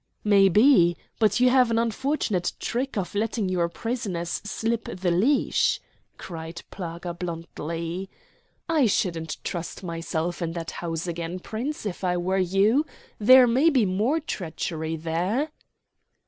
[0.23, 5.79] "Maybe, but you have an unfortunate trick of letting your prisoners slip the leash,"
[6.17, 8.09] cried Praga bluntly.
[8.67, 12.83] "I shouldn't trust myself in that house again, Prince, if I were you.
[13.19, 15.51] There may be more treachery there."